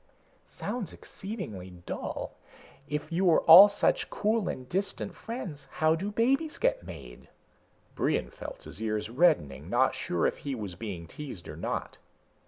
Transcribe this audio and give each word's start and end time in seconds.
"Sounds 0.45 0.93
exceedingly 0.93 1.69
dull. 1.69 2.35
If 2.89 3.11
you 3.11 3.29
are 3.29 3.41
all 3.41 3.69
such 3.69 4.09
cool 4.09 4.49
and 4.49 4.67
distant 4.67 5.13
friends, 5.13 5.65
how 5.73 5.93
do 5.93 6.09
babies 6.11 6.57
get 6.57 6.81
made?" 6.83 7.27
Brion 7.93 8.31
felt 8.31 8.63
his 8.63 8.81
ears 8.81 9.11
reddening, 9.11 9.69
not 9.69 9.93
sure 9.93 10.25
if 10.25 10.37
he 10.37 10.55
was 10.55 10.73
being 10.73 11.05
teased 11.05 11.47
or 11.47 11.55
not. 11.55 11.99